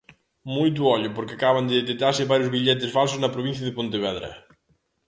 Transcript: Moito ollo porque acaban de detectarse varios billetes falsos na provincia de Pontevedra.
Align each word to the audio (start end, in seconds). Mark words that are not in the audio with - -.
Moito 0.55 0.81
ollo 0.95 1.09
porque 1.15 1.35
acaban 1.35 1.65
de 1.67 1.77
detectarse 1.81 2.29
varios 2.31 2.53
billetes 2.55 2.93
falsos 2.97 3.21
na 3.21 3.33
provincia 3.35 3.65
de 3.65 3.75
Pontevedra. 3.77 4.29